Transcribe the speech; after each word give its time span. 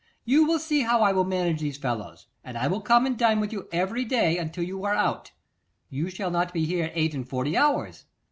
You 0.25 0.47
will 0.47 0.57
see 0.57 0.81
how 0.81 1.03
I 1.03 1.11
will 1.11 1.25
manage 1.25 1.59
these 1.61 1.77
fellows, 1.77 2.25
and 2.43 2.57
I 2.57 2.65
will 2.65 2.81
come 2.81 3.05
and 3.05 3.15
dine 3.15 3.39
with 3.39 3.53
you 3.53 3.69
every 3.71 4.03
day 4.03 4.39
until 4.39 4.63
you 4.63 4.83
are 4.83 4.95
out: 4.95 5.31
you 5.91 6.09
shall 6.09 6.31
not 6.31 6.55
be 6.55 6.65
here 6.65 6.89
eight 6.95 7.13
and 7.13 7.29
forty 7.29 7.55
hours. 7.55 8.05